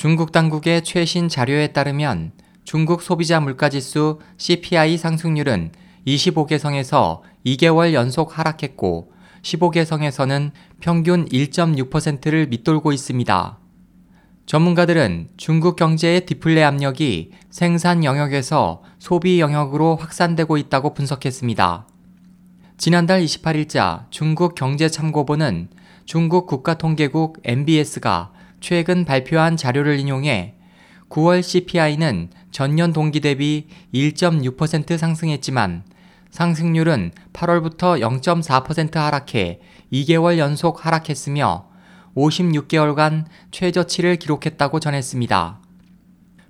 [0.00, 2.32] 중국 당국의 최신 자료에 따르면
[2.64, 5.72] 중국 소비자 물가지수 CPI 상승률은
[6.06, 13.58] 25개성에서 2개월 연속 하락했고 15개성에서는 평균 1.6%를 밑돌고 있습니다.
[14.46, 21.86] 전문가들은 중국 경제의 디플레 압력이 생산 영역에서 소비 영역으로 확산되고 있다고 분석했습니다.
[22.78, 25.68] 지난달 28일자 중국 경제참고본은
[26.06, 30.54] 중국 국가통계국 MBS가 최근 발표한 자료를 인용해
[31.08, 35.82] 9월 CPI는 전년 동기 대비 1.6% 상승했지만
[36.30, 39.60] 상승률은 8월부터 0.4% 하락해
[39.92, 41.68] 2개월 연속 하락했으며
[42.16, 45.60] 56개월간 최저치를 기록했다고 전했습니다.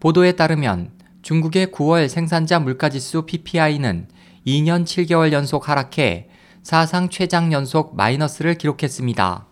[0.00, 4.08] 보도에 따르면 중국의 9월 생산자 물가지수 PPI는
[4.46, 6.28] 2년 7개월 연속 하락해
[6.62, 9.46] 사상 최장 연속 마이너스를 기록했습니다.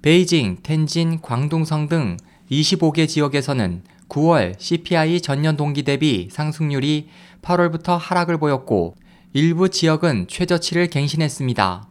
[0.00, 2.16] 베이징, 텐진, 광둥성 등
[2.50, 7.08] 25개 지역에서는 9월 CPI 전년 동기 대비 상승률이
[7.42, 8.94] 8월부터 하락을 보였고
[9.32, 11.88] 일부 지역은 최저치를 갱신했습니다.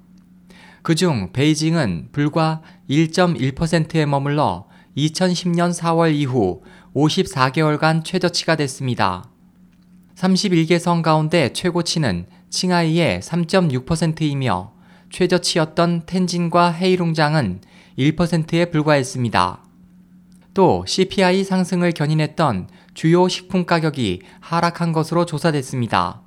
[0.84, 6.64] 그중 베이징은 불과 1.1%에 머물러 2010년 4월 이후
[6.96, 9.30] 54개월간 최저치가 됐습니다.
[10.16, 14.72] 31개 성 가운데 최고치는 칭하이의 3.6%이며
[15.12, 17.60] 최저치였던 텐진과 헤이룽장은
[17.98, 19.64] 1%에 불과했습니다.
[20.54, 26.22] 또 CPI 상승을 견인했던 주요 식품 가격이 하락한 것으로 조사됐습니다.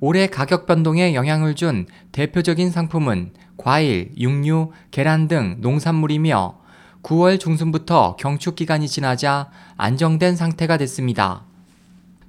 [0.00, 6.58] 올해 가격 변동에 영향을 준 대표적인 상품은 과일, 육류, 계란 등 농산물이며
[7.02, 11.44] 9월 중순부터 경축 기간이 지나자 안정된 상태가 됐습니다.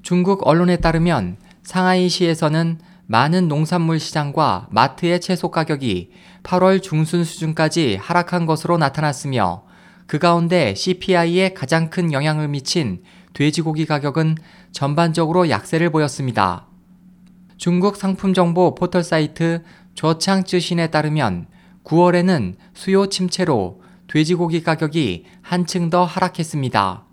[0.01, 6.11] 중국 언론에 따르면 상하이시에서는 많은 농산물 시장과 마트의 채소 가격이
[6.49, 9.63] 8월 중순 수준까지 하락한 것으로 나타났으며
[10.07, 14.35] 그 가운데 CPI에 가장 큰 영향을 미친 돼지고기 가격은
[14.71, 16.65] 전반적으로 약세를 보였습니다.
[17.57, 19.61] 중국 상품 정보 포털 사이트
[19.93, 21.45] 저창쯔신에 따르면
[21.83, 27.05] 9월에는 수요 침체로 돼지고기 가격이 한층 더 하락했습니다.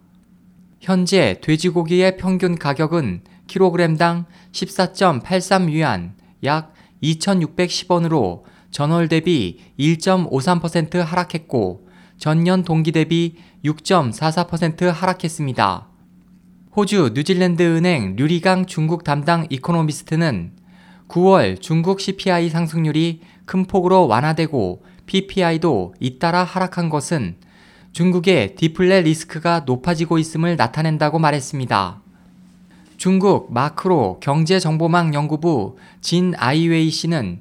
[0.81, 11.89] 현재 돼지고기의 평균 가격은 킬로그램당 14.83 위안, 약 2,610원으로 전월 대비 1.53% 하락했고
[12.19, 15.89] 전년 동기 대비 6.44% 하락했습니다.
[16.77, 20.53] 호주 뉴질랜드 은행 류리강 중국 담당 이코노미스트는
[21.09, 27.37] 9월 중국 CPI 상승률이 큰 폭으로 완화되고 PPI도 잇따라 하락한 것은
[27.93, 32.03] 중국의 디플레 리스크가 높아지고 있음을 나타낸다고 말했습니다.
[32.99, 37.41] 중국 마크로 경제정보망 연구부 진 아이웨이 씨는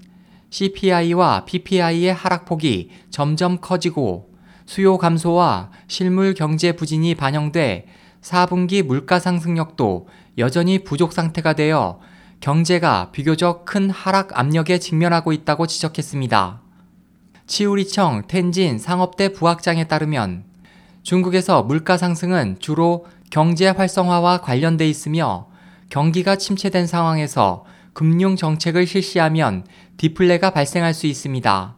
[0.49, 4.33] CPI와 PPI의 하락폭이 점점 커지고
[4.65, 7.87] 수요 감소와 실물 경제 부진이 반영돼
[8.21, 10.07] 4분기 물가 상승력도
[10.37, 11.99] 여전히 부족 상태가 되어
[12.39, 16.61] 경제가 비교적 큰 하락 압력에 직면하고 있다고 지적했습니다.
[17.47, 20.45] 치우리청 텐진 상업대 부학장에 따르면
[21.03, 25.47] 중국에서 물가 상승은 주로 경제 활성화와 관련돼 있으며
[25.89, 31.77] 경기가 침체된 상황에서 금융 정책을 실시하면 디플레가 발생할 수 있습니다.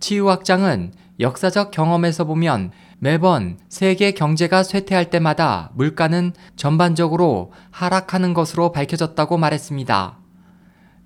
[0.00, 10.18] 치유학장은 역사적 경험에서 보면 매번 세계 경제가 쇠퇴할 때마다 물가는 전반적으로 하락하는 것으로 밝혀졌다고 말했습니다.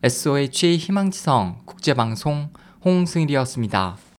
[0.02, 2.48] SOH 희망지성 국제방송
[2.84, 4.11] 홍승일이었습니다.